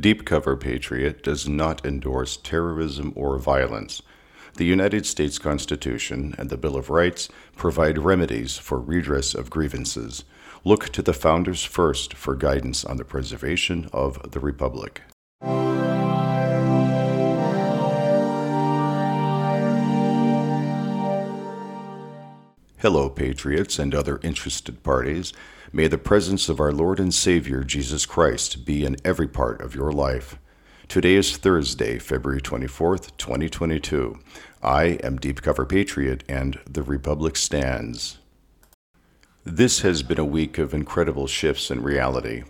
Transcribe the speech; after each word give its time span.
Deep 0.00 0.24
Cover 0.24 0.56
Patriot 0.56 1.22
does 1.22 1.46
not 1.46 1.84
endorse 1.84 2.38
terrorism 2.38 3.12
or 3.14 3.36
violence. 3.38 4.00
The 4.54 4.64
United 4.64 5.04
States 5.04 5.38
Constitution 5.38 6.34
and 6.38 6.48
the 6.48 6.56
Bill 6.56 6.76
of 6.76 6.88
Rights 6.88 7.28
provide 7.54 7.98
remedies 7.98 8.56
for 8.56 8.78
redress 8.78 9.34
of 9.34 9.50
grievances. 9.50 10.24
Look 10.64 10.88
to 10.90 11.02
the 11.02 11.12
Founders 11.12 11.64
first 11.64 12.14
for 12.14 12.34
guidance 12.34 12.82
on 12.82 12.96
the 12.96 13.04
preservation 13.04 13.90
of 13.92 14.30
the 14.32 14.40
Republic. 14.40 15.02
Hello, 22.82 23.10
Patriots 23.10 23.78
and 23.78 23.94
other 23.94 24.18
interested 24.22 24.82
parties. 24.82 25.34
May 25.70 25.86
the 25.86 25.98
presence 25.98 26.48
of 26.48 26.60
our 26.60 26.72
Lord 26.72 26.98
and 26.98 27.12
Savior 27.12 27.62
Jesus 27.62 28.06
Christ 28.06 28.64
be 28.64 28.86
in 28.86 28.96
every 29.04 29.28
part 29.28 29.60
of 29.60 29.74
your 29.74 29.92
life. 29.92 30.38
Today 30.88 31.16
is 31.16 31.36
Thursday, 31.36 31.98
February 31.98 32.40
24th, 32.40 33.14
2022. 33.18 34.18
I 34.62 34.98
am 35.04 35.18
Deep 35.18 35.42
Cover 35.42 35.66
Patriot, 35.66 36.24
and 36.26 36.58
the 36.64 36.82
Republic 36.82 37.36
stands. 37.36 38.16
This 39.44 39.80
has 39.80 40.02
been 40.02 40.18
a 40.18 40.24
week 40.24 40.56
of 40.56 40.72
incredible 40.72 41.26
shifts 41.26 41.70
in 41.70 41.82
reality. 41.82 42.44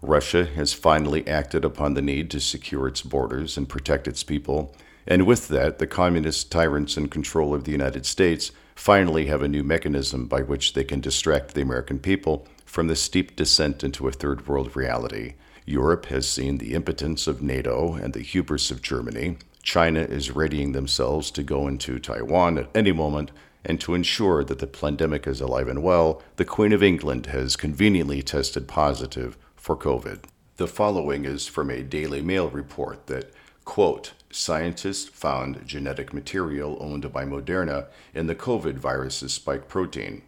Russia 0.00 0.46
has 0.46 0.72
finally 0.72 1.28
acted 1.28 1.66
upon 1.66 1.92
the 1.92 2.00
need 2.00 2.30
to 2.30 2.40
secure 2.40 2.88
its 2.88 3.02
borders 3.02 3.58
and 3.58 3.68
protect 3.68 4.08
its 4.08 4.22
people, 4.22 4.74
and 5.06 5.26
with 5.26 5.48
that, 5.48 5.78
the 5.78 5.86
communist 5.86 6.50
tyrants 6.50 6.96
in 6.96 7.08
control 7.08 7.52
of 7.52 7.64
the 7.64 7.72
United 7.72 8.06
States 8.06 8.52
finally 8.76 9.26
have 9.26 9.42
a 9.42 9.48
new 9.48 9.64
mechanism 9.64 10.26
by 10.26 10.42
which 10.42 10.74
they 10.74 10.84
can 10.84 11.00
distract 11.00 11.54
the 11.54 11.62
American 11.62 11.98
people 11.98 12.46
from 12.64 12.86
the 12.86 12.94
steep 12.94 13.34
descent 13.34 13.82
into 13.82 14.06
a 14.06 14.12
third 14.12 14.46
world 14.46 14.76
reality. 14.76 15.34
Europe 15.64 16.06
has 16.06 16.28
seen 16.28 16.58
the 16.58 16.74
impotence 16.74 17.26
of 17.26 17.42
NATO 17.42 17.94
and 17.94 18.12
the 18.12 18.20
hubris 18.20 18.70
of 18.70 18.82
Germany. 18.82 19.38
China 19.62 20.00
is 20.00 20.36
readying 20.36 20.72
themselves 20.72 21.32
to 21.32 21.42
go 21.42 21.66
into 21.66 21.98
Taiwan 21.98 22.58
at 22.58 22.68
any 22.74 22.92
moment. 22.92 23.32
And 23.64 23.80
to 23.80 23.94
ensure 23.94 24.44
that 24.44 24.60
the 24.60 24.68
pandemic 24.68 25.26
is 25.26 25.40
alive 25.40 25.66
and 25.66 25.82
well, 25.82 26.22
the 26.36 26.44
Queen 26.44 26.72
of 26.72 26.84
England 26.84 27.26
has 27.26 27.56
conveniently 27.56 28.22
tested 28.22 28.68
positive 28.68 29.36
for 29.56 29.76
COVID. 29.76 30.20
The 30.56 30.68
following 30.68 31.24
is 31.24 31.48
from 31.48 31.70
a 31.70 31.82
Daily 31.82 32.22
Mail 32.22 32.48
report 32.48 33.08
that, 33.08 33.32
quote, 33.64 34.12
scientists 34.30 35.08
found 35.08 35.66
genetic 35.66 36.12
material 36.12 36.76
owned 36.80 37.12
by 37.12 37.24
Moderna 37.24 37.86
in 38.14 38.26
the 38.26 38.34
COVID 38.34 38.74
virus's 38.74 39.34
spike 39.34 39.68
protein. 39.68 40.22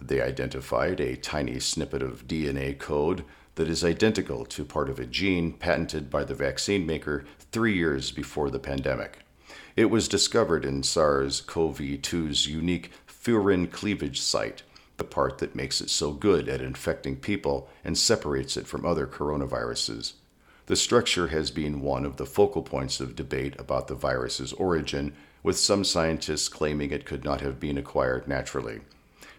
They 0.00 0.20
identified 0.20 1.00
a 1.00 1.16
tiny 1.16 1.60
snippet 1.60 2.02
of 2.02 2.26
DNA 2.26 2.78
code 2.78 3.24
that 3.56 3.68
is 3.68 3.84
identical 3.84 4.46
to 4.46 4.64
part 4.64 4.88
of 4.88 4.98
a 4.98 5.06
gene 5.06 5.52
patented 5.52 6.08
by 6.10 6.24
the 6.24 6.34
vaccine 6.34 6.86
maker 6.86 7.24
three 7.52 7.74
years 7.74 8.10
before 8.10 8.50
the 8.50 8.58
pandemic. 8.58 9.18
It 9.76 9.86
was 9.86 10.08
discovered 10.08 10.64
in 10.64 10.82
SARS 10.82 11.40
CoV 11.40 11.78
2's 11.78 12.46
unique 12.46 12.90
furin 13.06 13.70
cleavage 13.70 14.20
site, 14.20 14.62
the 14.96 15.04
part 15.04 15.38
that 15.38 15.54
makes 15.54 15.80
it 15.80 15.90
so 15.90 16.12
good 16.12 16.48
at 16.48 16.60
infecting 16.60 17.16
people 17.16 17.68
and 17.84 17.98
separates 17.98 18.56
it 18.56 18.66
from 18.66 18.86
other 18.86 19.06
coronaviruses. 19.06 20.14
The 20.70 20.76
structure 20.76 21.26
has 21.26 21.50
been 21.50 21.80
one 21.80 22.04
of 22.04 22.16
the 22.16 22.24
focal 22.24 22.62
points 22.62 23.00
of 23.00 23.16
debate 23.16 23.56
about 23.58 23.88
the 23.88 23.96
virus's 23.96 24.52
origin, 24.52 25.14
with 25.42 25.58
some 25.58 25.82
scientists 25.82 26.48
claiming 26.48 26.92
it 26.92 27.04
could 27.04 27.24
not 27.24 27.40
have 27.40 27.58
been 27.58 27.76
acquired 27.76 28.28
naturally. 28.28 28.82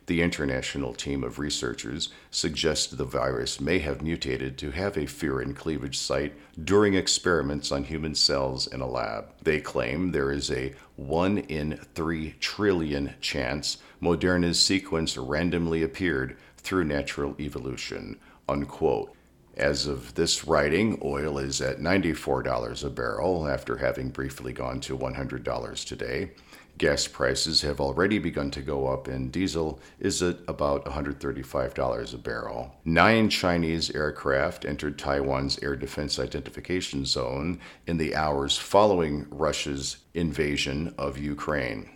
The 0.07 0.21
international 0.21 0.93
team 0.93 1.23
of 1.23 1.39
researchers 1.39 2.09
suggests 2.31 2.87
the 2.87 3.05
virus 3.05 3.61
may 3.61 3.79
have 3.79 4.01
mutated 4.01 4.57
to 4.57 4.71
have 4.71 4.97
a 4.97 5.05
furin 5.05 5.55
cleavage 5.55 5.97
site 5.97 6.33
during 6.61 6.95
experiments 6.95 7.71
on 7.71 7.85
human 7.85 8.13
cells 8.13 8.67
in 8.67 8.81
a 8.81 8.85
lab. 8.89 9.29
They 9.41 9.61
claim 9.61 10.11
there 10.11 10.33
is 10.33 10.51
a 10.51 10.73
1 10.97 11.37
in 11.37 11.79
3 11.95 12.35
trillion 12.41 13.13
chance 13.21 13.77
Moderna's 14.01 14.61
sequence 14.61 15.15
randomly 15.17 15.81
appeared 15.81 16.35
through 16.57 16.83
natural 16.83 17.37
evolution. 17.39 18.19
Unquote. 18.49 19.15
As 19.57 19.85
of 19.85 20.15
this 20.15 20.47
writing, 20.47 20.97
oil 21.03 21.37
is 21.37 21.61
at 21.61 21.79
$94 21.79 22.83
a 22.85 22.89
barrel 22.89 23.47
after 23.47 23.77
having 23.77 24.09
briefly 24.09 24.53
gone 24.53 24.79
to 24.81 24.97
$100 24.97 25.85
today. 25.85 26.31
Gas 26.77 27.05
prices 27.05 27.61
have 27.61 27.81
already 27.81 28.17
begun 28.17 28.49
to 28.51 28.61
go 28.61 28.87
up, 28.87 29.07
and 29.07 29.31
diesel 29.31 29.79
is 29.99 30.23
at 30.23 30.37
about 30.47 30.85
$135 30.85 32.13
a 32.13 32.17
barrel. 32.17 32.75
Nine 32.85 33.29
Chinese 33.29 33.91
aircraft 33.91 34.63
entered 34.63 34.97
Taiwan's 34.97 35.61
air 35.61 35.75
defense 35.75 36.17
identification 36.17 37.05
zone 37.05 37.59
in 37.85 37.97
the 37.97 38.15
hours 38.15 38.57
following 38.57 39.27
Russia's 39.29 39.97
invasion 40.13 40.95
of 40.97 41.17
Ukraine. 41.17 41.89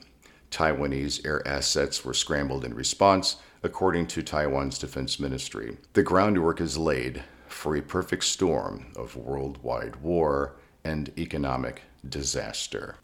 Taiwanese 0.51 1.25
air 1.25 1.45
assets 1.47 2.03
were 2.03 2.13
scrambled 2.13 2.65
in 2.65 2.73
response, 2.73 3.37
according 3.63 4.07
to 4.07 4.21
Taiwan's 4.21 4.77
defense 4.77 5.19
ministry. 5.19 5.77
The 5.93 6.03
groundwork 6.03 6.61
is 6.61 6.77
laid 6.77 7.23
for 7.55 7.75
a 7.75 7.81
perfect 7.81 8.23
storm 8.25 8.85
of 8.95 9.15
worldwide 9.15 9.95
war 9.95 10.55
and 10.83 11.11
economic 11.17 11.81
disaster. 12.07 12.97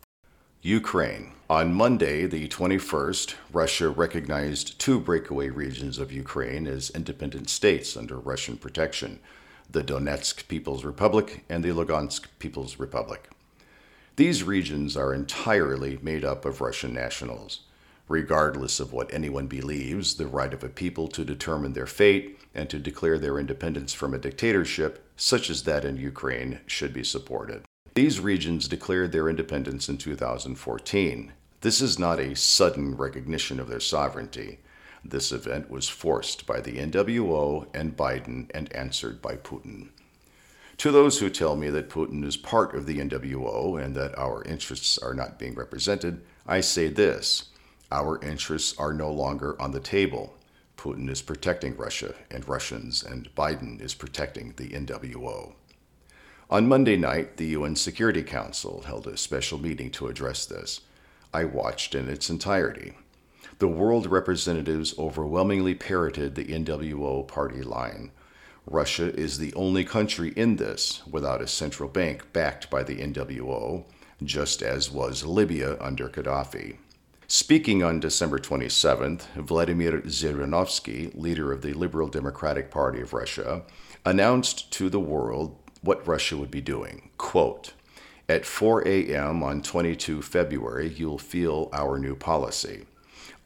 Ukraine. 0.61 1.31
On 1.49 1.73
Monday, 1.73 2.27
the 2.27 2.47
21st, 2.47 3.33
Russia 3.51 3.89
recognized 3.89 4.77
two 4.77 4.99
breakaway 4.99 5.49
regions 5.49 5.97
of 5.97 6.11
Ukraine 6.11 6.67
as 6.67 6.91
independent 6.91 7.49
states 7.49 7.97
under 7.97 8.17
Russian 8.17 8.57
protection 8.57 9.19
the 9.69 9.83
Donetsk 9.83 10.47
People's 10.49 10.83
Republic 10.83 11.45
and 11.49 11.63
the 11.63 11.69
Lugansk 11.69 12.25
People's 12.37 12.77
Republic. 12.77 13.29
These 14.17 14.43
regions 14.43 14.97
are 14.97 15.13
entirely 15.13 15.97
made 16.01 16.25
up 16.25 16.43
of 16.43 16.59
Russian 16.59 16.93
nationals. 16.93 17.61
Regardless 18.11 18.81
of 18.81 18.91
what 18.91 19.13
anyone 19.13 19.47
believes, 19.47 20.15
the 20.15 20.27
right 20.27 20.53
of 20.53 20.65
a 20.65 20.67
people 20.67 21.07
to 21.07 21.23
determine 21.23 21.71
their 21.71 21.87
fate 21.87 22.37
and 22.53 22.69
to 22.69 22.77
declare 22.77 23.17
their 23.17 23.39
independence 23.39 23.93
from 23.93 24.13
a 24.13 24.17
dictatorship, 24.17 25.01
such 25.15 25.49
as 25.49 25.63
that 25.63 25.85
in 25.85 25.95
Ukraine, 25.95 26.59
should 26.67 26.93
be 26.93 27.05
supported. 27.05 27.63
These 27.93 28.19
regions 28.19 28.67
declared 28.67 29.13
their 29.13 29.29
independence 29.29 29.87
in 29.87 29.97
2014. 29.97 31.31
This 31.61 31.79
is 31.79 31.97
not 31.97 32.19
a 32.19 32.35
sudden 32.35 32.97
recognition 32.97 33.61
of 33.61 33.69
their 33.69 33.79
sovereignty. 33.79 34.59
This 35.05 35.31
event 35.31 35.71
was 35.71 35.87
forced 35.87 36.45
by 36.45 36.59
the 36.59 36.79
NWO 36.79 37.67
and 37.73 37.95
Biden 37.95 38.51
and 38.53 38.73
answered 38.73 39.21
by 39.21 39.37
Putin. 39.37 39.87
To 40.79 40.91
those 40.91 41.19
who 41.19 41.29
tell 41.29 41.55
me 41.55 41.69
that 41.69 41.89
Putin 41.89 42.25
is 42.25 42.35
part 42.35 42.75
of 42.75 42.87
the 42.87 42.97
NWO 42.97 43.81
and 43.81 43.95
that 43.95 44.17
our 44.17 44.43
interests 44.43 44.97
are 44.97 45.13
not 45.13 45.39
being 45.39 45.55
represented, 45.55 46.25
I 46.45 46.59
say 46.59 46.89
this 46.89 47.50
our 47.91 48.23
interests 48.23 48.77
are 48.77 48.93
no 48.93 49.11
longer 49.11 49.61
on 49.61 49.71
the 49.71 49.79
table. 49.79 50.37
Putin 50.77 51.09
is 51.09 51.21
protecting 51.21 51.75
Russia 51.75 52.15
and 52.31 52.47
Russians, 52.47 53.03
and 53.03 53.33
Biden 53.35 53.81
is 53.81 53.93
protecting 53.93 54.53
the 54.57 54.69
NWO. 54.69 55.53
On 56.49 56.67
Monday 56.67 56.97
night, 56.97 57.37
the 57.37 57.47
UN 57.47 57.75
Security 57.75 58.23
Council 58.23 58.83
held 58.85 59.07
a 59.07 59.15
special 59.15 59.57
meeting 59.57 59.91
to 59.91 60.07
address 60.07 60.45
this. 60.45 60.81
I 61.33 61.45
watched 61.45 61.95
in 61.95 62.09
its 62.09 62.29
entirety. 62.29 62.93
The 63.59 63.67
world 63.67 64.07
representatives 64.07 64.97
overwhelmingly 64.97 65.75
parroted 65.75 66.35
the 66.35 66.45
NWO 66.45 67.27
party 67.27 67.61
line. 67.61 68.11
Russia 68.65 69.13
is 69.15 69.37
the 69.37 69.53
only 69.53 69.83
country 69.83 70.33
in 70.35 70.55
this 70.55 71.05
without 71.07 71.41
a 71.41 71.47
central 71.47 71.87
bank 71.87 72.33
backed 72.33 72.69
by 72.69 72.83
the 72.83 72.97
NWO, 72.97 73.85
just 74.23 74.61
as 74.61 74.91
was 74.91 75.25
Libya 75.25 75.77
under 75.79 76.09
Gaddafi. 76.09 76.77
Speaking 77.33 77.81
on 77.81 78.01
December 78.01 78.39
27th, 78.39 79.21
Vladimir 79.35 80.01
Zhirinovsky, 80.01 81.15
leader 81.15 81.53
of 81.53 81.61
the 81.61 81.71
Liberal 81.71 82.09
Democratic 82.09 82.69
Party 82.69 82.99
of 82.99 83.13
Russia, 83.13 83.63
announced 84.03 84.69
to 84.73 84.89
the 84.89 84.99
world 84.99 85.55
what 85.79 86.05
Russia 86.05 86.35
would 86.35 86.51
be 86.51 86.59
doing. 86.59 87.09
Quote, 87.17 87.71
at 88.27 88.45
4 88.45 88.85
a.m. 88.85 89.43
on 89.43 89.61
22 89.61 90.21
February, 90.21 90.89
you'll 90.89 91.17
feel 91.17 91.69
our 91.71 91.97
new 91.97 92.17
policy. 92.17 92.85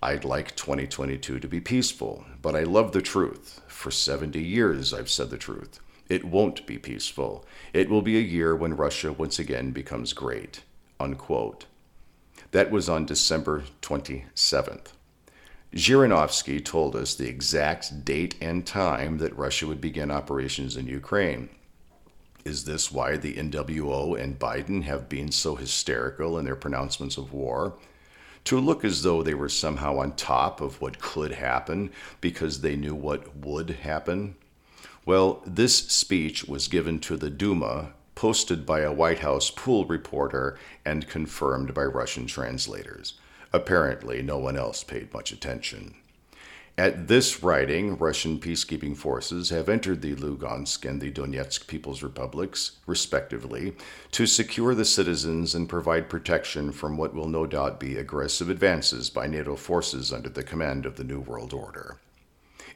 I'd 0.01 0.25
like 0.25 0.55
2022 0.55 1.39
to 1.39 1.47
be 1.47 1.61
peaceful, 1.61 2.25
but 2.41 2.55
I 2.55 2.63
love 2.63 2.91
the 2.91 3.03
truth. 3.03 3.61
For 3.67 3.91
70 3.91 4.41
years, 4.41 4.95
I've 4.95 5.11
said 5.11 5.29
the 5.29 5.37
truth. 5.37 5.79
It 6.09 6.25
won't 6.25 6.65
be 6.65 6.79
peaceful. 6.79 7.45
It 7.71 7.91
will 7.91 8.01
be 8.01 8.17
a 8.17 8.21
year 8.21 8.55
when 8.55 8.75
Russia 8.75 9.13
once 9.13 9.37
again 9.37 9.69
becomes 9.69 10.13
great. 10.13 10.63
Unquote. 10.99 11.67
That 12.51 12.71
was 12.71 12.87
on 12.87 13.05
December 13.05 13.63
27th. 13.81 14.87
Zhirinovsky 15.75 16.63
told 16.63 16.95
us 16.95 17.15
the 17.15 17.27
exact 17.27 18.05
date 18.05 18.35
and 18.39 18.65
time 18.65 19.17
that 19.17 19.37
Russia 19.37 19.67
would 19.67 19.81
begin 19.81 20.09
operations 20.09 20.77
in 20.77 20.87
Ukraine. 20.87 21.49
Is 22.45 22.63
this 22.63 22.91
why 22.91 23.17
the 23.17 23.33
NWO 23.33 24.17
and 24.17 24.37
Biden 24.37 24.83
have 24.83 25.09
been 25.09 25.31
so 25.31 25.55
hysterical 25.55 26.37
in 26.37 26.45
their 26.45 26.55
pronouncements 26.55 27.17
of 27.17 27.33
war? 27.33 27.73
To 28.45 28.59
look 28.59 28.85
as 28.85 29.01
though 29.01 29.23
they 29.23 29.33
were 29.33 29.49
somehow 29.49 29.97
on 29.97 30.15
top 30.15 30.61
of 30.61 30.79
what 30.79 30.99
could 30.99 31.31
happen 31.31 31.91
because 32.21 32.61
they 32.61 32.75
knew 32.75 32.93
what 32.93 33.35
would 33.35 33.71
happen? 33.71 34.35
Well, 35.05 35.41
this 35.45 35.75
speech 35.75 36.45
was 36.45 36.67
given 36.67 36.99
to 36.99 37.17
the 37.17 37.31
Duma 37.31 37.94
posted 38.15 38.65
by 38.65 38.79
a 38.79 38.93
White 38.93 39.19
House 39.19 39.51
pool 39.51 39.85
reporter 39.85 40.57
and 40.83 41.07
confirmed 41.07 41.73
by 41.73 41.83
Russian 41.83 42.25
translators. 42.25 43.13
Apparently, 43.53 44.21
no 44.21 44.37
one 44.37 44.57
else 44.57 44.83
paid 44.83 45.13
much 45.13 45.31
attention. 45.31 45.95
At 46.77 47.07
this 47.07 47.41
writing, 47.41 47.97
Russian 47.97 48.37
peacekeeping 48.37 48.97
forces 48.97 49.49
have 49.49 49.69
entered 49.69 50.01
the 50.01 50.13
Lugansk 50.13 50.83
and 50.83 50.99
the 50.99 51.09
Donetsk 51.09 51.67
People's 51.67 52.03
Republics, 52.03 52.73
respectively, 52.85 53.77
to 54.11 54.25
secure 54.25 54.75
the 54.75 54.83
citizens 54.83 55.55
and 55.55 55.69
provide 55.69 56.09
protection 56.09 56.73
from 56.73 56.97
what 56.97 57.13
will 57.13 57.29
no 57.29 57.45
doubt 57.45 57.79
be 57.79 57.95
aggressive 57.95 58.49
advances 58.49 59.09
by 59.09 59.25
NATO 59.25 59.55
forces 59.55 60.11
under 60.11 60.27
the 60.27 60.43
command 60.43 60.85
of 60.85 60.97
the 60.97 61.05
New 61.05 61.21
World 61.21 61.53
Order. 61.53 61.97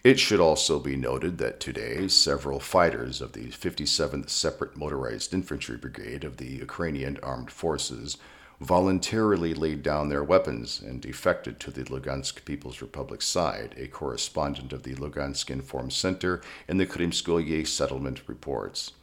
It 0.01 0.17
should 0.17 0.39
also 0.39 0.79
be 0.79 0.95
noted 0.95 1.39
that 1.39 1.59
today, 1.59 2.07
several 2.07 2.61
fighters 2.61 3.19
of 3.19 3.33
the 3.33 3.47
57th 3.47 4.29
Separate 4.29 4.77
Motorized 4.77 5.33
Infantry 5.33 5.75
Brigade 5.75 6.23
of 6.23 6.37
the 6.37 6.47
Ukrainian 6.47 7.19
Armed 7.21 7.51
Forces 7.51 8.17
voluntarily 8.61 9.53
laid 9.53 9.83
down 9.83 10.07
their 10.07 10.23
weapons 10.23 10.81
and 10.81 11.01
defected 11.01 11.59
to 11.59 11.71
the 11.71 11.83
Lugansk 11.83 12.45
People's 12.45 12.81
Republic 12.81 13.21
side, 13.21 13.75
a 13.77 13.87
correspondent 13.87 14.71
of 14.71 14.83
the 14.83 14.95
Lugansk 14.95 15.49
Inform 15.49 15.91
Center 15.91 16.41
in 16.69 16.77
the 16.77 16.85
Krymskoye 16.85 17.67
settlement 17.67 18.21
reports. 18.25 18.93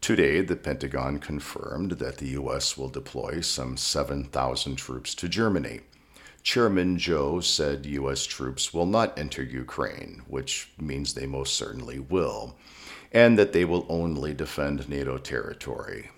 Today, 0.00 0.40
the 0.40 0.56
Pentagon 0.56 1.18
confirmed 1.18 1.92
that 1.92 2.18
the 2.18 2.30
U.S. 2.30 2.76
will 2.76 2.88
deploy 2.88 3.42
some 3.42 3.76
7,000 3.76 4.74
troops 4.74 5.14
to 5.14 5.28
Germany. 5.28 5.82
Chairman 6.42 6.98
Joe 6.98 7.40
said 7.40 7.86
U.S. 7.86 8.24
troops 8.24 8.72
will 8.72 8.86
not 8.86 9.18
enter 9.18 9.42
Ukraine, 9.42 10.22
which 10.26 10.70
means 10.78 11.12
they 11.12 11.26
most 11.26 11.54
certainly 11.54 11.98
will, 11.98 12.56
and 13.12 13.38
that 13.38 13.52
they 13.52 13.64
will 13.64 13.86
only 13.88 14.32
defend 14.32 14.88
NATO 14.88 15.18
territory. 15.18 16.10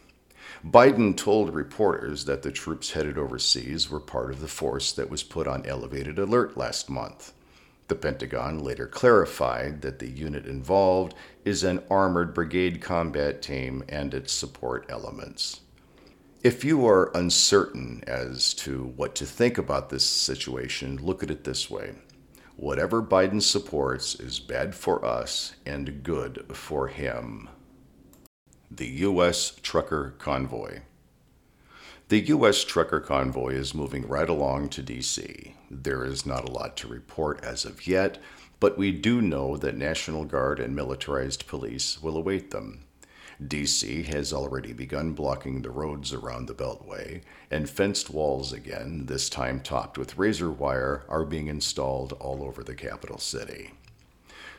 Biden 0.65 1.17
told 1.17 1.53
reporters 1.53 2.25
that 2.27 2.43
the 2.43 2.53
troops 2.53 2.93
headed 2.93 3.19
overseas 3.19 3.91
were 3.91 3.99
part 3.99 4.31
of 4.31 4.41
the 4.41 4.49
force 4.49 4.93
that 4.93 5.11
was 5.11 5.25
put 5.25 5.49
on 5.49 5.67
elevated 5.67 6.21
alert 6.21 6.57
last 6.57 6.89
month. 6.89 7.33
The 7.89 7.97
Pentagon 7.97 8.63
later 8.63 8.87
clarified 8.87 9.83
that 9.83 9.99
the 9.99 10.09
unit 10.09 10.47
involved 10.47 11.15
is 11.45 11.65
an 11.65 11.83
armored 11.91 12.33
brigade 12.33 12.81
combat 12.81 13.43
team 13.43 13.83
and 13.89 14.15
its 14.15 14.33
support 14.33 14.87
elements. 14.89 15.61
If 16.43 16.65
you 16.65 16.85
are 16.89 17.17
uncertain 17.17 18.03
as 18.05 18.53
to 18.55 18.93
what 18.97 19.15
to 19.15 19.27
think 19.27 19.59
about 19.59 19.91
this 19.91 20.05
situation, 20.05 20.99
look 21.01 21.23
at 21.23 21.31
it 21.31 21.45
this 21.45 21.71
way. 21.71 21.95
Whatever 22.57 23.01
Biden 23.01 23.41
supports 23.41 24.17
is 24.17 24.41
bad 24.41 24.75
for 24.75 25.05
us 25.05 25.55
and 25.65 26.03
good 26.03 26.45
for 26.53 26.89
him 26.89 27.49
the 28.75 28.87
U.S. 28.87 29.53
Trucker 29.63 30.15
Convoy. 30.19 30.81
The 32.09 32.21
U.S. 32.21 32.65
Trucker 32.65 33.01
Convoy 33.01 33.53
is 33.53 33.75
moving 33.75 34.09
right 34.09 34.29
along 34.29 34.71
to 34.71 34.83
D.C. 34.83 35.55
There 35.71 36.05
is 36.05 36.25
not 36.25 36.49
a 36.49 36.53
lot 36.53 36.77
to 36.79 36.89
report 36.89 37.45
as 37.45 37.67
of 37.67 37.87
yet, 37.87 38.17
but 38.61 38.79
we 38.79 38.91
do 38.91 39.21
know 39.21 39.59
that 39.59 39.77
National 39.77 40.25
Guard 40.25 40.59
and 40.59 40.75
militarized 40.75 41.47
police 41.47 42.03
will 42.03 42.17
await 42.17 42.51
them. 42.51 42.85
DC 43.49 44.05
has 44.07 44.33
already 44.33 44.73
begun 44.73 45.13
blocking 45.13 45.63
the 45.63 45.71
roads 45.71 46.13
around 46.13 46.47
the 46.47 46.55
Beltway, 46.55 47.23
and 47.51 47.69
fenced 47.69 48.11
walls 48.11 48.53
again, 48.53 49.07
this 49.07 49.29
time 49.29 49.61
topped 49.61 49.99
with 49.99 50.19
razor 50.19 50.51
wire, 50.51 51.05
are 51.09 51.25
being 51.25 51.49
installed 51.49 52.13
all 52.15 52.43
over 52.43 52.63
the 52.63 52.75
capital 52.75 53.19
city. 53.19 53.73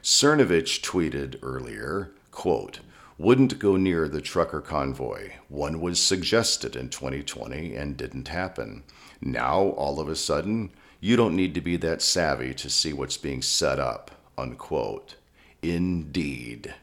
Cernovich 0.01 0.81
tweeted 0.81 1.39
earlier, 1.41 2.11
quote, 2.31 2.79
wouldn't 3.17 3.59
go 3.59 3.77
near 3.77 4.07
the 4.07 4.21
trucker 4.21 4.59
convoy. 4.59 5.31
One 5.47 5.79
was 5.79 6.01
suggested 6.01 6.75
in 6.75 6.89
2020 6.89 7.75
and 7.75 7.95
didn't 7.95 8.27
happen. 8.27 8.83
Now, 9.21 9.59
all 9.59 9.99
of 9.99 10.09
a 10.09 10.15
sudden, 10.15 10.71
you 10.99 11.15
don't 11.15 11.35
need 11.35 11.53
to 11.53 11.61
be 11.61 11.77
that 11.77 12.01
savvy 12.01 12.53
to 12.55 12.69
see 12.69 12.91
what's 12.91 13.17
being 13.17 13.41
set 13.41 13.79
up. 13.79 14.11
Unquote. 14.37 15.15
Indeed. 15.61 16.73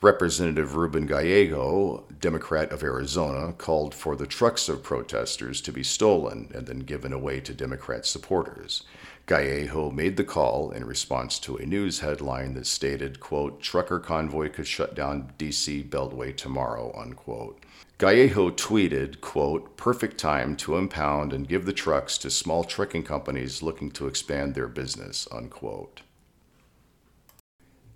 Representative 0.00 0.76
Ruben 0.76 1.06
Gallego, 1.06 2.04
Democrat 2.20 2.70
of 2.70 2.84
Arizona, 2.84 3.52
called 3.52 3.92
for 3.92 4.14
the 4.14 4.28
trucks 4.28 4.68
of 4.68 4.84
protesters 4.84 5.60
to 5.62 5.72
be 5.72 5.82
stolen 5.82 6.52
and 6.54 6.68
then 6.68 6.80
given 6.80 7.12
away 7.12 7.40
to 7.40 7.52
Democrat 7.52 8.06
supporters. 8.06 8.84
Gallego 9.26 9.90
made 9.90 10.16
the 10.16 10.22
call 10.22 10.70
in 10.70 10.84
response 10.84 11.40
to 11.40 11.56
a 11.56 11.66
news 11.66 11.98
headline 11.98 12.54
that 12.54 12.66
stated, 12.66 13.18
quote, 13.18 13.60
trucker 13.60 13.98
convoy 13.98 14.48
could 14.48 14.68
shut 14.68 14.94
down 14.94 15.32
DC 15.36 15.88
Beltway 15.90 16.34
tomorrow, 16.34 16.96
unquote. 16.96 17.64
Gallego 17.98 18.50
tweeted, 18.50 19.20
quote, 19.20 19.76
perfect 19.76 20.16
time 20.16 20.54
to 20.58 20.76
impound 20.76 21.32
and 21.32 21.48
give 21.48 21.66
the 21.66 21.72
trucks 21.72 22.16
to 22.18 22.30
small 22.30 22.62
trucking 22.62 23.02
companies 23.02 23.64
looking 23.64 23.90
to 23.90 24.06
expand 24.06 24.54
their 24.54 24.68
business, 24.68 25.26
unquote. 25.32 26.02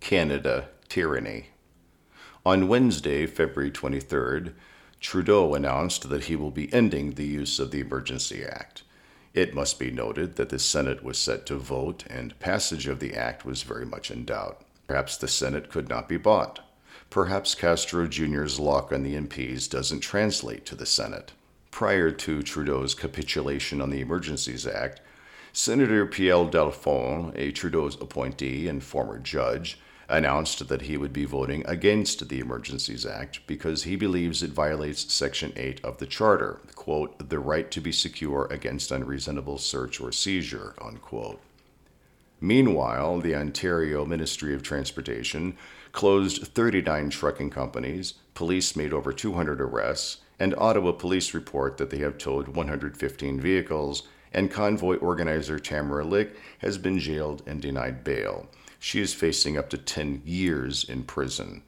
Canada 0.01 0.69
Tyranny. 0.89 1.47
On 2.45 2.67
Wednesday, 2.67 3.27
February 3.27 3.71
23rd, 3.71 4.55
Trudeau 4.99 5.55
announced 5.55 6.09
that 6.09 6.25
he 6.25 6.35
will 6.35 6.51
be 6.51 6.73
ending 6.75 7.13
the 7.13 7.25
use 7.25 7.61
of 7.61 7.71
the 7.71 7.79
Emergency 7.79 8.45
Act. 8.45 8.83
It 9.33 9.55
must 9.55 9.79
be 9.79 9.93
noted 9.93 10.35
that 10.35 10.49
the 10.49 10.59
Senate 10.59 11.05
was 11.05 11.19
set 11.19 11.47
to 11.47 11.57
vote, 11.57 12.05
and 12.11 12.39
passage 12.41 12.89
of 12.89 12.99
the 12.99 13.15
act 13.15 13.45
was 13.45 13.63
very 13.63 13.87
much 13.87 14.11
in 14.11 14.25
doubt. 14.25 14.63
Perhaps 14.89 15.19
the 15.19 15.29
Senate 15.29 15.71
could 15.71 15.89
not 15.89 16.09
be 16.09 16.17
bought. 16.17 16.59
Perhaps 17.11 17.55
Castro 17.55 18.09
Jr.'s 18.09 18.59
lock 18.59 18.93
on 18.93 19.05
the 19.05 19.15
MPs 19.15 19.71
doesn't 19.71 20.01
translate 20.01 20.67
to 20.67 20.75
the 20.75 20.85
Senate. 20.85 21.31
Prior 21.71 22.11
to 22.11 22.43
Trudeau's 22.43 22.97
capitulation 22.97 23.81
on 23.81 23.91
the 23.91 24.01
Emergencies 24.01 24.67
Act, 24.67 25.01
Senator 25.53 26.07
Pierre 26.07 26.47
Dalphond, 26.47 27.35
a 27.37 27.53
Trudeau's 27.53 27.95
appointee 28.01 28.67
and 28.67 28.83
former 28.83 29.21
judge, 29.21 29.79
announced 30.13 30.69
that 30.69 30.83
he 30.83 30.97
would 30.97 31.13
be 31.13 31.25
voting 31.25 31.65
against 31.67 32.29
the 32.29 32.39
Emergencies 32.39 33.07
Act 33.07 33.41
because 33.47 33.85
he 33.85 33.97
believes 33.97 34.43
it 34.43 34.51
violates 34.51 35.13
Section 35.13 35.53
8 35.57 35.83
of 35.83 35.99
the 35.99 36.07
Charter, 36.07 36.61
quote, 36.75 37.31
the 37.31 37.39
right 37.39 37.71
to 37.71 37.81
be 37.81 37.93
secure 37.93 38.47
against 38.51 38.93
unreasonable 38.93 39.57
search 39.57 40.01
or 40.01 40.13
seizure, 40.13 40.75
unquote. 40.81 41.41
Meanwhile, 42.41 43.21
the 43.21 43.35
Ontario 43.35 44.05
Ministry 44.05 44.55
of 44.55 44.63
Transportation 44.63 45.57
closed 45.93 46.47
39 46.49 47.09
trucking 47.09 47.51
companies, 47.51 48.15
police 48.35 48.77
made 48.77 48.93
over 48.93 49.13
200 49.13 49.61
arrests, 49.61 50.19
and 50.39 50.55
Ottawa 50.59 50.93
police 50.93 51.33
report 51.33 51.79
that 51.79 51.91
they 51.91 51.99
have 51.99 52.19
towed 52.19 52.49
115 52.49 53.41
vehicles, 53.41 54.03
and 54.33 54.51
convoy 54.51 54.97
organizer 54.97 55.59
Tamara 55.59 56.05
Lich 56.05 56.31
has 56.59 56.79
been 56.79 56.99
jailed 56.99 57.43
and 57.47 57.63
denied 57.63 58.05
bail. 58.05 58.49
She 58.85 59.01
is 59.01 59.15
facing 59.15 59.57
up 59.57 59.71
to 59.71 59.79
10 59.79 60.23
years 60.25 60.83
in 60.83 61.05
prison. 61.05 61.63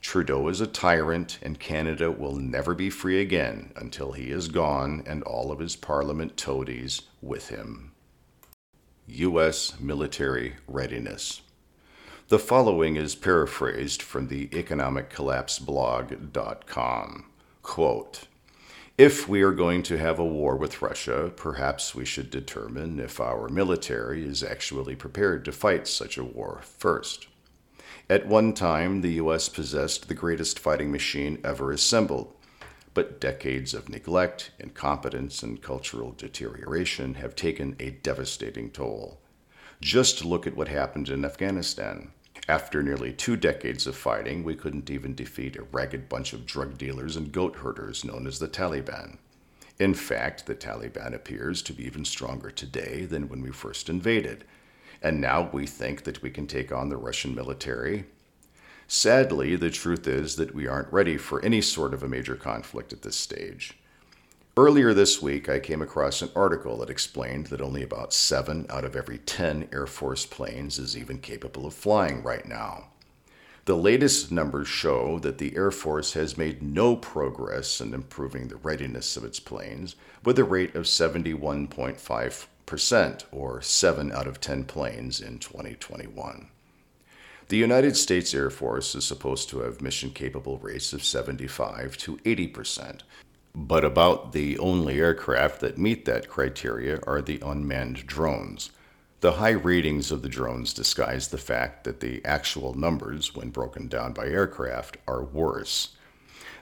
Trudeau 0.00 0.46
is 0.46 0.60
a 0.60 0.66
tyrant, 0.68 1.40
and 1.42 1.58
Canada 1.58 2.12
will 2.12 2.36
never 2.36 2.72
be 2.72 2.88
free 2.88 3.20
again 3.20 3.72
until 3.74 4.12
he 4.12 4.30
is 4.30 4.46
gone 4.46 5.02
and 5.04 5.24
all 5.24 5.50
of 5.50 5.58
his 5.58 5.74
parliament 5.74 6.36
toadies 6.36 7.02
with 7.20 7.48
him. 7.48 7.90
U.S. 9.08 9.80
Military 9.80 10.54
Readiness. 10.68 11.42
The 12.28 12.38
following 12.38 12.94
is 12.94 13.16
paraphrased 13.16 14.00
from 14.00 14.28
the 14.28 14.46
economiccollapseblog.com. 14.46 17.24
Quote, 17.62 18.28
if 19.02 19.28
we 19.28 19.42
are 19.42 19.50
going 19.50 19.82
to 19.82 19.98
have 19.98 20.20
a 20.20 20.24
war 20.24 20.54
with 20.54 20.80
Russia, 20.80 21.32
perhaps 21.34 21.92
we 21.92 22.04
should 22.04 22.30
determine 22.30 23.00
if 23.00 23.18
our 23.18 23.48
military 23.48 24.24
is 24.24 24.44
actually 24.44 24.94
prepared 24.94 25.44
to 25.44 25.50
fight 25.50 25.88
such 25.88 26.16
a 26.16 26.22
war 26.22 26.60
first. 26.62 27.26
At 28.08 28.28
one 28.28 28.52
time, 28.52 29.00
the 29.00 29.14
U.S. 29.14 29.48
possessed 29.48 30.06
the 30.06 30.14
greatest 30.14 30.56
fighting 30.56 30.92
machine 30.92 31.40
ever 31.42 31.72
assembled, 31.72 32.32
but 32.94 33.20
decades 33.20 33.74
of 33.74 33.88
neglect, 33.88 34.52
incompetence, 34.60 35.42
and 35.42 35.60
cultural 35.60 36.12
deterioration 36.12 37.14
have 37.14 37.34
taken 37.34 37.74
a 37.80 37.90
devastating 37.90 38.70
toll. 38.70 39.18
Just 39.80 40.24
look 40.24 40.46
at 40.46 40.56
what 40.56 40.68
happened 40.68 41.08
in 41.08 41.24
Afghanistan. 41.24 42.12
After 42.48 42.82
nearly 42.82 43.12
two 43.12 43.36
decades 43.36 43.86
of 43.86 43.96
fighting, 43.96 44.42
we 44.42 44.56
couldn't 44.56 44.90
even 44.90 45.14
defeat 45.14 45.56
a 45.56 45.62
ragged 45.62 46.08
bunch 46.08 46.32
of 46.32 46.44
drug 46.44 46.76
dealers 46.76 47.14
and 47.14 47.30
goat 47.30 47.56
herders 47.56 48.04
known 48.04 48.26
as 48.26 48.40
the 48.40 48.48
Taliban. 48.48 49.18
In 49.78 49.94
fact, 49.94 50.46
the 50.46 50.54
Taliban 50.54 51.14
appears 51.14 51.62
to 51.62 51.72
be 51.72 51.84
even 51.84 52.04
stronger 52.04 52.50
today 52.50 53.04
than 53.04 53.28
when 53.28 53.42
we 53.42 53.52
first 53.52 53.88
invaded, 53.88 54.44
and 55.00 55.20
now 55.20 55.50
we 55.52 55.66
think 55.66 56.02
that 56.04 56.20
we 56.22 56.30
can 56.30 56.46
take 56.46 56.72
on 56.72 56.88
the 56.88 56.96
Russian 56.96 57.34
military. 57.34 58.06
Sadly, 58.88 59.56
the 59.56 59.70
truth 59.70 60.06
is 60.06 60.36
that 60.36 60.54
we 60.54 60.66
aren't 60.66 60.92
ready 60.92 61.16
for 61.16 61.44
any 61.44 61.60
sort 61.60 61.94
of 61.94 62.02
a 62.02 62.08
major 62.08 62.34
conflict 62.34 62.92
at 62.92 63.02
this 63.02 63.16
stage. 63.16 63.78
Earlier 64.54 64.92
this 64.92 65.22
week, 65.22 65.48
I 65.48 65.60
came 65.60 65.80
across 65.80 66.20
an 66.20 66.28
article 66.36 66.76
that 66.78 66.90
explained 66.90 67.46
that 67.46 67.62
only 67.62 67.82
about 67.82 68.12
7 68.12 68.66
out 68.68 68.84
of 68.84 68.94
every 68.94 69.16
10 69.16 69.70
Air 69.72 69.86
Force 69.86 70.26
planes 70.26 70.78
is 70.78 70.94
even 70.94 71.20
capable 71.20 71.64
of 71.64 71.72
flying 71.72 72.22
right 72.22 72.46
now. 72.46 72.88
The 73.64 73.78
latest 73.78 74.30
numbers 74.30 74.68
show 74.68 75.18
that 75.20 75.38
the 75.38 75.56
Air 75.56 75.70
Force 75.70 76.12
has 76.12 76.36
made 76.36 76.62
no 76.62 76.96
progress 76.96 77.80
in 77.80 77.94
improving 77.94 78.48
the 78.48 78.56
readiness 78.56 79.16
of 79.16 79.24
its 79.24 79.40
planes, 79.40 79.96
with 80.22 80.38
a 80.38 80.44
rate 80.44 80.74
of 80.74 80.84
71.5%, 80.84 83.24
or 83.32 83.62
7 83.62 84.12
out 84.12 84.26
of 84.26 84.38
10 84.38 84.64
planes 84.64 85.22
in 85.22 85.38
2021. 85.38 86.48
The 87.48 87.56
United 87.56 87.96
States 87.96 88.34
Air 88.34 88.50
Force 88.50 88.94
is 88.94 89.06
supposed 89.06 89.48
to 89.48 89.60
have 89.60 89.80
mission 89.80 90.10
capable 90.10 90.58
rates 90.58 90.92
of 90.92 91.02
75 91.02 91.96
to 91.96 92.18
80%, 92.18 93.00
but 93.54 93.84
about 93.84 94.32
the 94.32 94.58
only 94.58 95.00
aircraft 95.00 95.60
that 95.60 95.78
meet 95.78 96.04
that 96.04 96.28
criteria 96.28 96.98
are 97.06 97.20
the 97.20 97.40
unmanned 97.44 98.06
drones. 98.06 98.70
The 99.20 99.32
high 99.32 99.50
ratings 99.50 100.10
of 100.10 100.22
the 100.22 100.28
drones 100.28 100.74
disguise 100.74 101.28
the 101.28 101.38
fact 101.38 101.84
that 101.84 102.00
the 102.00 102.24
actual 102.24 102.74
numbers, 102.74 103.34
when 103.34 103.50
broken 103.50 103.86
down 103.86 104.14
by 104.14 104.26
aircraft, 104.26 104.96
are 105.06 105.22
worse. 105.22 105.90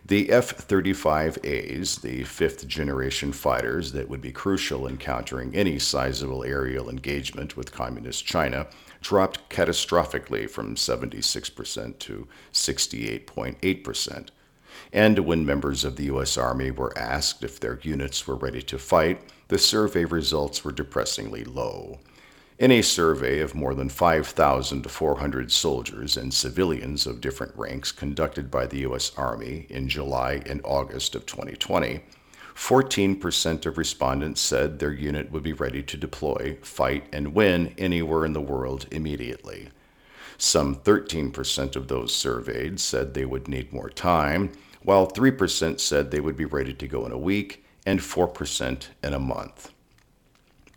The 0.05 0.31
F 0.31 0.67
35As, 0.67 2.01
the 2.01 2.25
fifth 2.25 2.67
generation 2.67 3.33
fighters 3.33 3.93
that 3.93 4.09
would 4.09 4.21
be 4.21 4.33
crucial 4.33 4.87
in 4.87 4.97
countering 4.97 5.55
any 5.55 5.79
sizable 5.79 6.43
aerial 6.43 6.89
engagement 6.91 7.57
with 7.57 7.73
Communist 7.73 8.27
China, 8.27 8.67
dropped 9.01 9.49
catastrophically 9.49 10.49
from 10.49 10.75
76% 10.75 11.99
to 11.99 12.29
68.8%. 12.53 14.29
And 14.93 15.21
when 15.21 15.47
members 15.47 15.85
of 15.85 15.97
the 15.97 16.05
U.S. 16.05 16.37
Army 16.37 16.71
were 16.71 16.97
asked 16.99 17.45
if 17.45 17.61
their 17.61 17.79
units 17.83 18.27
were 18.27 18.35
ready 18.35 18.63
to 18.63 18.79
fight, 18.79 19.23
the 19.49 19.59
survey 19.59 20.05
results 20.05 20.65
were 20.65 20.73
depressingly 20.73 21.45
low. 21.45 22.01
In 22.59 22.73
a 22.73 22.83
survey 22.83 23.41
of 23.41 23.55
more 23.55 23.75
than 23.75 23.89
5,400 23.89 25.53
soldiers 25.53 26.17
and 26.17 26.35
civilians 26.35 27.07
of 27.07 27.21
different 27.21 27.57
ranks 27.57 27.91
conducted 27.91 28.51
by 28.51 28.67
the 28.67 28.81
U.S. 28.81 29.13
Army 29.17 29.67
in 29.71 29.89
July 29.89 30.43
and 30.45 30.61
August 30.65 31.15
of 31.15 31.25
2020, 31.25 32.01
14% 32.55 33.65
of 33.65 33.79
respondents 33.79 34.41
said 34.41 34.79
their 34.79 34.93
unit 34.93 35.31
would 35.31 35.43
be 35.43 35.55
ready 35.55 35.83
to 35.83 35.97
deploy, 35.97 36.59
fight, 36.61 37.07
and 37.13 37.33
win 37.33 37.73
anywhere 37.79 38.27
in 38.27 38.35
the 38.35 38.41
world 38.41 38.87
immediately. 38.91 39.71
Some 40.37 40.77
13% 40.77 41.77
of 41.77 41.89
those 41.89 42.15
surveyed 42.15 42.79
said 42.81 43.15
they 43.15 43.25
would 43.25 43.49
need 43.49 43.73
more 43.73 43.89
time, 43.89 44.53
while 44.83 45.07
3% 45.07 45.81
said 45.81 46.11
they 46.11 46.21
would 46.21 46.37
be 46.37 46.45
ready 46.45 46.73
to 46.75 46.89
go 46.89 47.05
in 47.07 47.13
a 47.13 47.19
week, 47.19 47.65
and 47.87 48.01
4% 48.01 48.89
in 49.03 49.13
a 49.13 49.19
month. 49.19 49.73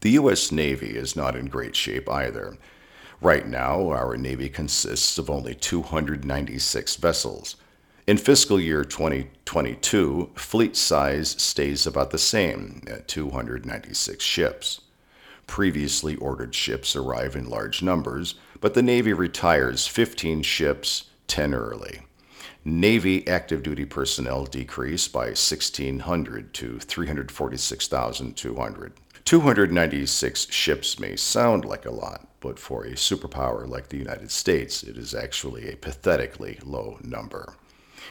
The 0.02 0.12
U.S. 0.12 0.52
Navy 0.52 0.98
is 0.98 1.16
not 1.16 1.36
in 1.36 1.46
great 1.46 1.76
shape 1.76 2.10
either. 2.10 2.58
Right 3.22 3.48
now, 3.48 3.90
our 3.92 4.18
Navy 4.18 4.50
consists 4.50 5.18
of 5.18 5.30
only 5.30 5.56
296 5.56 6.98
vessels. 6.98 7.56
In 8.06 8.18
fiscal 8.18 8.60
year 8.60 8.84
2022, 8.84 10.32
fleet 10.36 10.76
size 10.76 11.30
stays 11.42 11.88
about 11.88 12.12
the 12.12 12.18
same 12.18 12.82
at 12.86 13.08
296 13.08 14.22
ships. 14.22 14.82
Previously 15.48 16.18
ordered 16.18 16.54
ships 16.54 16.98
arrive 16.98 17.38
in 17.38 17.50
large 17.50 17.82
numbers, 17.82 18.36
but 18.60 18.74
the 18.74 18.82
Navy 18.82 19.14
retires 19.14 19.88
15 19.88 20.42
ships 20.42 21.06
10 21.28 21.54
early. 21.54 22.02
Navy 22.66 23.28
active 23.28 23.62
duty 23.62 23.84
personnel 23.84 24.46
decrease 24.46 25.10
by 25.10 25.26
1,600 25.26 26.54
to 26.54 26.80
346,200. 26.80 28.94
296 29.26 30.50
ships 30.50 30.98
may 30.98 31.18
sound 31.18 31.66
like 31.66 31.86
a 31.86 31.92
lot, 31.92 32.26
but 32.40 32.58
for 32.58 32.86
a 32.86 32.92
superpower 32.92 33.68
like 33.68 33.90
the 33.90 33.98
United 33.98 34.32
States, 34.32 34.82
it 34.82 34.96
is 34.96 35.14
actually 35.14 35.70
a 35.70 35.76
pathetically 35.76 36.58
low 36.64 36.98
number. 37.04 37.56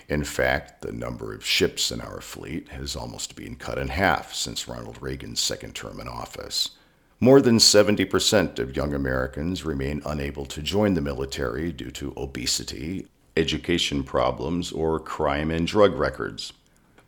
In 0.08 0.22
fact, 0.22 0.82
the 0.82 0.92
number 0.92 1.32
of 1.32 1.46
ships 1.46 1.90
in 1.90 2.02
our 2.02 2.20
fleet 2.20 2.68
has 2.70 2.94
almost 2.94 3.36
been 3.36 3.56
cut 3.56 3.78
in 3.78 3.88
half 3.88 4.34
since 4.34 4.68
Ronald 4.68 5.00
Reagan's 5.00 5.40
second 5.40 5.74
term 5.74 5.98
in 5.98 6.08
office. 6.08 6.72
More 7.20 7.40
than 7.40 7.56
70% 7.58 8.58
of 8.58 8.76
young 8.76 8.92
Americans 8.94 9.64
remain 9.64 10.02
unable 10.04 10.44
to 10.46 10.60
join 10.60 10.94
the 10.94 11.00
military 11.00 11.70
due 11.72 11.92
to 11.92 12.12
obesity, 12.16 13.06
education 13.36 14.04
problems, 14.04 14.72
or 14.72 14.98
crime 15.00 15.50
and 15.50 15.66
drug 15.66 15.94
records. 15.94 16.52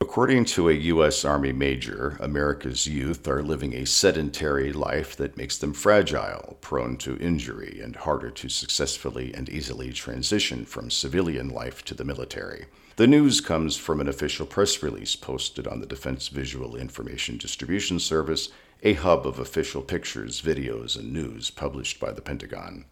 According 0.00 0.44
to 0.46 0.68
a 0.68 0.72
U.S. 0.72 1.24
Army 1.24 1.52
major, 1.52 2.18
America's 2.20 2.86
youth 2.86 3.26
are 3.26 3.42
living 3.42 3.72
a 3.72 3.86
sedentary 3.86 4.72
life 4.72 5.16
that 5.16 5.36
makes 5.36 5.56
them 5.56 5.72
fragile, 5.72 6.58
prone 6.60 6.96
to 6.98 7.16
injury, 7.18 7.80
and 7.82 7.96
harder 7.96 8.30
to 8.30 8.48
successfully 8.48 9.32
and 9.32 9.48
easily 9.48 9.92
transition 9.92 10.64
from 10.64 10.90
civilian 10.90 11.48
life 11.48 11.84
to 11.86 11.94
the 11.94 12.04
military. 12.04 12.66
The 12.96 13.06
news 13.06 13.40
comes 13.40 13.76
from 13.76 14.00
an 14.00 14.08
official 14.08 14.46
press 14.46 14.82
release 14.82 15.16
posted 15.16 15.66
on 15.66 15.80
the 15.80 15.86
Defense 15.86 16.28
Visual 16.28 16.76
Information 16.76 17.38
Distribution 17.38 17.98
Service, 17.98 18.50
a 18.82 18.92
hub 18.92 19.26
of 19.26 19.38
official 19.38 19.80
pictures, 19.80 20.42
videos, 20.42 20.98
and 20.98 21.12
news 21.12 21.50
published 21.50 21.98
by 21.98 22.12
the 22.12 22.20
Pentagon. 22.20 22.84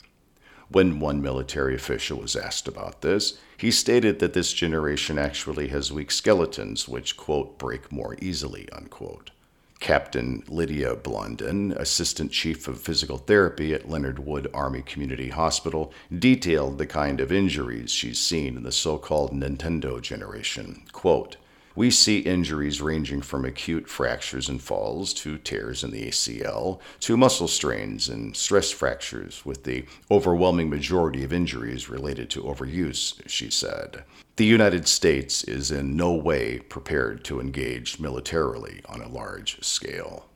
When 0.73 1.01
one 1.01 1.21
military 1.21 1.75
official 1.75 2.21
was 2.21 2.35
asked 2.35 2.67
about 2.67 3.03
this, 3.03 3.39
he 3.59 3.71
stated 3.71 4.21
that 4.21 4.33
this 4.33 4.55
generation 4.55 5.19
actually 5.19 5.69
has 5.69 5.93
weak 5.93 6.11
skeletons 6.11 6.89
which, 6.89 7.15
quote, 7.15 7.59
break 7.59 7.93
more 7.93 8.17
easily, 8.23 8.69
unquote. 8.73 9.33
Captain 9.81 10.43
Lydia 10.49 10.97
Blondin, 10.97 11.73
Assistant 11.73 12.33
Chief 12.33 12.69
of 12.69 12.81
Physical 12.81 13.19
Therapy 13.19 13.75
at 13.75 13.91
Leonard 13.91 14.21
Wood 14.21 14.49
Army 14.55 14.81
Community 14.81 15.29
Hospital, 15.29 15.93
detailed 16.17 16.79
the 16.79 16.87
kind 16.87 17.21
of 17.21 17.31
injuries 17.31 17.91
she's 17.91 18.21
seen 18.21 18.57
in 18.57 18.63
the 18.63 18.73
so 18.73 18.97
called 18.97 19.33
Nintendo 19.33 20.01
generation. 20.01 20.85
Quote, 20.93 21.37
we 21.75 21.91
see 21.91 22.19
injuries 22.19 22.83
ranging 22.83 23.23
from 23.23 23.45
acute 23.45 23.89
fractures 23.89 24.49
and 24.49 24.61
falls 24.61 25.15
to 25.15 25.39
tears 25.39 25.83
in 25.83 25.91
the 25.91 26.09
ACL 26.09 26.81
to 27.01 27.17
muscle 27.17 27.49
strains 27.49 28.09
and 28.09 28.37
stress 28.37 28.71
fractures, 28.71 29.45
with 29.45 29.65
the 29.65 29.85
overwhelming 30.11 30.69
majority 30.69 31.25
of 31.25 31.33
injuries 31.33 31.89
related 31.89 32.29
to 32.31 32.43
overuse, 32.43 33.21
she 33.27 33.51
said. 33.51 34.05
The 34.37 34.45
United 34.45 34.89
States 34.89 35.45
is 35.45 35.71
in 35.71 35.97
no 35.97 36.13
way 36.13 36.59
prepared 36.59 37.25
to 37.25 37.41
engage 37.41 37.99
militarily 37.99 38.81
on 38.87 39.01
a 39.01 39.09
large 39.09 39.63
scale. 39.63 40.27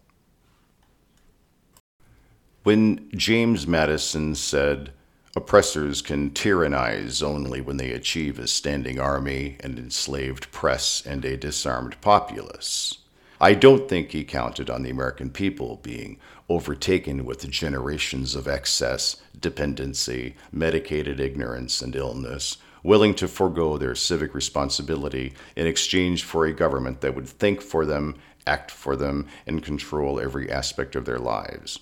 When 2.63 3.09
James 3.15 3.67
Madison 3.67 4.35
said, 4.35 4.93
Oppressors 5.37 6.01
can 6.01 6.31
tyrannize 6.31 7.23
only 7.23 7.61
when 7.61 7.77
they 7.77 7.93
achieve 7.93 8.39
a 8.39 8.47
standing 8.47 8.99
army, 8.99 9.59
an 9.61 9.77
enslaved 9.77 10.51
press, 10.51 11.05
and 11.05 11.27
a 11.27 11.37
disarmed 11.37 12.01
populace. 12.01 13.01
I 13.39 13.53
don't 13.53 13.87
think 13.87 14.13
he 14.13 14.25
counted 14.25 14.71
on 14.71 14.83
the 14.83 14.89
American 14.89 15.29
people 15.29 15.79
being 15.83 16.19
overtaken 16.49 17.27
with 17.27 17.51
generations 17.51 18.35
of 18.35 18.49
excess, 18.49 19.17
dependency, 19.39 20.37
medicated 20.53 21.21
ignorance, 21.21 21.83
and 21.83 21.95
illness, 21.95 22.57
willing 22.83 23.15
to 23.17 23.29
forego 23.29 23.77
their 23.77 23.95
civic 23.95 24.35
responsibility 24.35 25.35
in 25.55 25.67
exchange 25.67 26.25
for 26.25 26.47
a 26.47 26.55
government 26.55 27.03
that 27.03 27.15
would 27.15 27.29
think 27.29 27.61
for 27.61 27.85
them, 27.85 28.15
act 28.47 28.71
for 28.71 28.97
them, 28.97 29.27
and 29.47 29.63
control 29.63 30.19
every 30.19 30.51
aspect 30.51 30.97
of 30.97 31.05
their 31.05 31.19
lives 31.19 31.81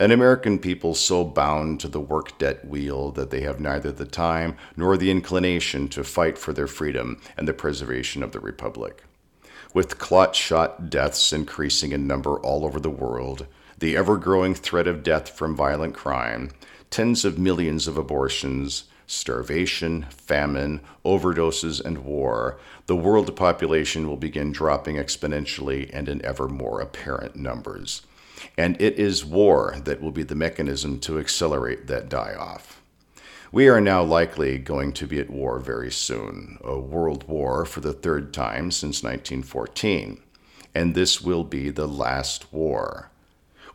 an 0.00 0.12
American 0.12 0.60
people 0.60 0.94
so 0.94 1.24
bound 1.24 1.80
to 1.80 1.88
the 1.88 2.00
work 2.00 2.38
debt 2.38 2.64
wheel 2.64 3.10
that 3.10 3.30
they 3.30 3.40
have 3.40 3.58
neither 3.58 3.90
the 3.90 4.04
time 4.04 4.56
nor 4.76 4.96
the 4.96 5.10
inclination 5.10 5.88
to 5.88 6.04
fight 6.04 6.38
for 6.38 6.52
their 6.52 6.68
freedom 6.68 7.20
and 7.36 7.48
the 7.48 7.52
preservation 7.52 8.22
of 8.22 8.30
the 8.30 8.38
Republic. 8.38 9.02
With 9.74 9.98
clot 9.98 10.36
shot 10.36 10.88
deaths 10.88 11.32
increasing 11.32 11.90
in 11.90 12.06
number 12.06 12.38
all 12.40 12.64
over 12.64 12.78
the 12.78 12.88
world, 12.88 13.46
the 13.76 13.96
ever 13.96 14.16
growing 14.16 14.54
threat 14.54 14.86
of 14.86 15.02
death 15.02 15.30
from 15.30 15.56
violent 15.56 15.94
crime, 15.94 16.52
tens 16.90 17.24
of 17.24 17.38
millions 17.38 17.88
of 17.88 17.98
abortions, 17.98 18.84
starvation, 19.08 20.06
famine, 20.10 20.80
overdoses, 21.04 21.84
and 21.84 22.04
war, 22.04 22.58
the 22.86 22.96
world 22.96 23.34
population 23.34 24.06
will 24.06 24.16
begin 24.16 24.52
dropping 24.52 24.94
exponentially 24.94 25.90
and 25.92 26.08
in 26.08 26.24
ever 26.24 26.46
more 26.46 26.80
apparent 26.80 27.34
numbers 27.34 28.02
and 28.56 28.80
it 28.80 28.98
is 28.98 29.24
war 29.24 29.76
that 29.84 30.00
will 30.00 30.10
be 30.10 30.22
the 30.22 30.34
mechanism 30.34 30.98
to 31.00 31.18
accelerate 31.18 31.86
that 31.86 32.08
die 32.08 32.34
off. 32.38 32.80
We 33.50 33.68
are 33.68 33.80
now 33.80 34.02
likely 34.02 34.58
going 34.58 34.92
to 34.94 35.06
be 35.06 35.18
at 35.20 35.30
war 35.30 35.58
very 35.58 35.90
soon, 35.90 36.58
a 36.62 36.78
world 36.78 37.26
war 37.26 37.64
for 37.64 37.80
the 37.80 37.94
third 37.94 38.34
time 38.34 38.70
since 38.70 39.02
1914, 39.02 40.20
and 40.74 40.94
this 40.94 41.22
will 41.22 41.44
be 41.44 41.70
the 41.70 41.88
last 41.88 42.52
war. 42.52 43.10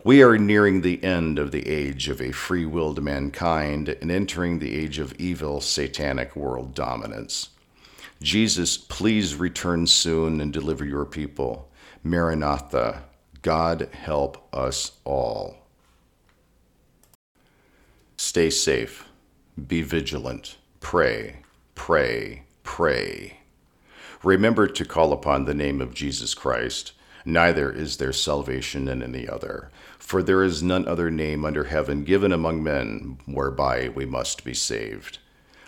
We 0.03 0.21
are 0.21 0.37
nearing 0.37 0.81
the 0.81 1.03
end 1.03 1.39
of 1.39 1.51
the 1.51 1.67
age 1.67 2.09
of 2.09 2.21
a 2.21 2.33
free 2.33 2.65
willed 2.65 3.01
mankind 3.01 3.89
and 3.89 4.11
entering 4.11 4.59
the 4.59 4.75
age 4.75 4.99
of 4.99 5.13
evil, 5.13 5.61
satanic 5.61 6.35
world 6.35 6.75
dominance. 6.75 7.49
Jesus, 8.21 8.77
please 8.77 9.35
return 9.35 9.87
soon 9.87 10.39
and 10.39 10.51
deliver 10.51 10.85
your 10.85 11.05
people. 11.05 11.69
Maranatha, 12.03 13.03
God 13.43 13.89
help 13.91 14.47
us 14.51 14.93
all. 15.05 15.57
Stay 18.17 18.49
safe, 18.49 19.05
be 19.67 19.83
vigilant, 19.83 20.57
pray, 20.79 21.43
Pray, 21.75 22.43
pray. 22.63 23.39
Remember 24.23 24.67
to 24.67 24.85
call 24.85 25.11
upon 25.11 25.45
the 25.45 25.53
name 25.53 25.81
of 25.81 25.93
Jesus 25.93 26.33
Christ. 26.33 26.93
Neither 27.25 27.71
is 27.71 27.97
there 27.97 28.13
salvation 28.13 28.87
in 28.87 29.01
any 29.01 29.27
other, 29.27 29.69
for 29.97 30.21
there 30.21 30.43
is 30.43 30.63
none 30.63 30.87
other 30.87 31.09
name 31.09 31.43
under 31.43 31.65
heaven 31.65 32.03
given 32.03 32.31
among 32.31 32.63
men 32.63 33.17
whereby 33.25 33.89
we 33.89 34.05
must 34.05 34.43
be 34.43 34.53
saved. 34.53 35.17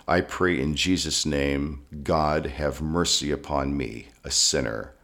I 0.08 0.20
pray 0.20 0.60
in 0.60 0.76
Jesus' 0.76 1.26
name, 1.26 1.84
God 2.02 2.46
have 2.46 2.80
mercy 2.80 3.30
upon 3.30 3.76
me, 3.76 4.08
a 4.22 4.30
sinner. 4.30 4.94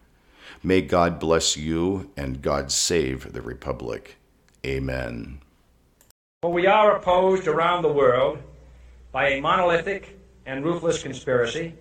May 0.65 0.81
God 0.81 1.19
bless 1.19 1.57
you 1.57 2.13
and 2.17 2.41
God 2.41 2.71
save 2.71 3.33
the 3.33 3.43
Republic. 3.43 4.17
Amen. 4.65 5.41
For 6.41 6.53
we 6.53 6.69
are 6.69 6.97
opposed 6.97 7.49
around 7.49 7.83
the 7.83 7.93
world 7.93 8.39
by 9.11 9.31
a 9.31 9.41
monolithic 9.41 10.21
and 10.47 10.65
ruthless 10.65 11.03
conspiracy 11.03 11.75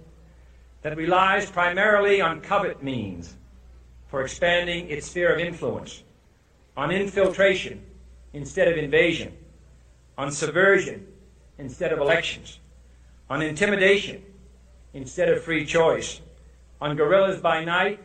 that 0.82 0.98
relies 0.98 1.50
primarily 1.52 2.22
on 2.22 2.42
covert 2.42 2.82
means 2.82 3.36
for 4.08 4.24
expanding 4.24 4.90
its 4.90 5.06
sphere 5.06 5.32
of 5.32 5.40
influence, 5.40 6.02
on 6.76 6.90
infiltration 6.90 7.84
instead 8.34 8.68
of 8.68 8.78
invasion, 8.78 9.32
on 10.18 10.32
subversion 10.32 11.06
instead 11.60 11.94
of 11.94 12.00
elections, 12.00 12.58
on 13.30 13.44
intimidation 13.44 14.24
instead 14.96 15.30
of 15.30 15.44
free 15.44 15.68
choice, 15.68 16.20
on 16.82 16.96
guerrillas 16.96 17.40
by 17.40 17.64
night 17.64 18.00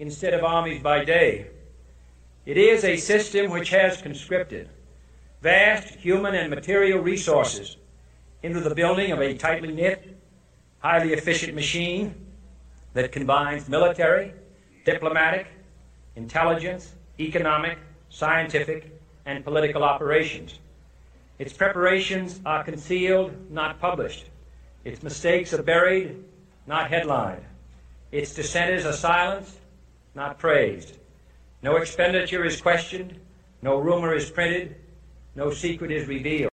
instead 0.00 0.32
of 0.32 0.42
armies 0.42 0.82
by 0.82 1.04
day. 1.04 1.46
It 2.46 2.56
is 2.56 2.84
a 2.84 2.96
system 2.96 3.50
which 3.50 3.68
has 3.68 4.00
conscripted 4.00 4.70
vast 5.42 5.94
human 5.94 6.34
and 6.34 6.48
material 6.48 7.00
resources 7.00 7.76
into 8.42 8.60
the 8.60 8.74
building 8.74 9.12
of 9.12 9.20
a 9.20 9.34
tightly 9.34 9.72
knit, 9.72 10.16
highly 10.78 11.12
efficient 11.12 11.54
machine 11.54 12.14
that 12.94 13.12
combines 13.12 13.68
military, 13.68 14.32
diplomatic, 14.86 15.46
intelligence, 16.16 16.94
economic, 17.18 17.78
scientific, 18.08 18.98
and 19.26 19.44
political 19.44 19.84
operations. 19.84 20.58
Its 21.38 21.52
preparations 21.52 22.40
are 22.46 22.64
concealed, 22.64 23.32
not 23.50 23.78
published. 23.78 24.24
Its 24.82 25.02
mistakes 25.02 25.52
are 25.52 25.62
buried, 25.62 26.24
not 26.66 26.88
headlined. 26.88 27.44
Its 28.10 28.34
dissenters 28.34 28.86
are 28.86 28.94
silenced, 28.94 29.59
not 30.20 30.38
praised. 30.38 30.98
No 31.62 31.76
expenditure 31.76 32.44
is 32.44 32.60
questioned, 32.60 33.18
no 33.62 33.78
rumor 33.78 34.14
is 34.14 34.30
printed, 34.30 34.76
no 35.34 35.50
secret 35.50 35.90
is 35.90 36.06
revealed. 36.08 36.50